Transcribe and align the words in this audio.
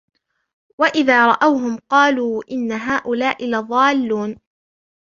وَإِذَا 0.77 1.27
رَأَوْهُمْ 1.27 1.77
قَالُوا 1.89 2.43
إِنَّ 2.51 2.71
هَؤُلَاءِ 2.71 3.45
لَضَالُّونَ 3.49 4.35